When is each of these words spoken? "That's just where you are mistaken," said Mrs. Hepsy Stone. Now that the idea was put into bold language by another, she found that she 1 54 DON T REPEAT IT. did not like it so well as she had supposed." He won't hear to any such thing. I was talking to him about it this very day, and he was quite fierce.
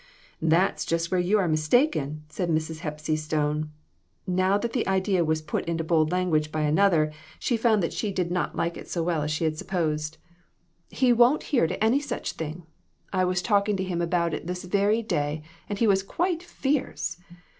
"That's 0.41 0.83
just 0.83 1.11
where 1.11 1.19
you 1.21 1.37
are 1.37 1.47
mistaken," 1.47 2.23
said 2.27 2.49
Mrs. 2.49 2.79
Hepsy 2.79 3.15
Stone. 3.15 3.69
Now 4.25 4.57
that 4.57 4.73
the 4.73 4.87
idea 4.87 5.23
was 5.23 5.43
put 5.43 5.63
into 5.65 5.83
bold 5.83 6.11
language 6.11 6.51
by 6.51 6.61
another, 6.61 7.11
she 7.37 7.55
found 7.55 7.83
that 7.83 7.93
she 7.93 8.07
1 8.07 8.15
54 8.15 8.15
DON 8.15 8.15
T 8.15 8.17
REPEAT 8.17 8.21
IT. 8.21 8.23
did 8.23 8.57
not 8.57 8.63
like 8.63 8.77
it 8.77 8.89
so 8.89 9.03
well 9.03 9.21
as 9.21 9.29
she 9.29 9.43
had 9.43 9.59
supposed." 9.59 10.17
He 10.89 11.13
won't 11.13 11.43
hear 11.53 11.67
to 11.67 11.83
any 11.83 11.99
such 11.99 12.31
thing. 12.31 12.65
I 13.13 13.23
was 13.25 13.43
talking 13.43 13.77
to 13.77 13.83
him 13.83 14.01
about 14.01 14.33
it 14.33 14.47
this 14.47 14.63
very 14.63 15.03
day, 15.03 15.43
and 15.69 15.77
he 15.77 15.85
was 15.85 16.01
quite 16.01 16.41
fierce. 16.41 17.19